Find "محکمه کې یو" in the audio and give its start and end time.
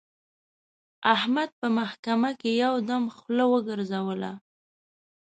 1.77-2.73